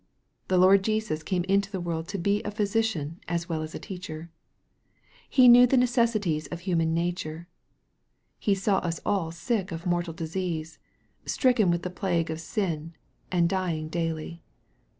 [0.47, 3.79] The Lord Jesus came into the world to be a physician as well as a
[3.79, 4.31] teacher.
[5.29, 7.47] He knew the necessities of human nature.
[8.39, 10.79] He saw us all sick of a mortal disease,
[11.27, 12.95] stricken with the plague of sin,
[13.31, 14.41] and dying daily.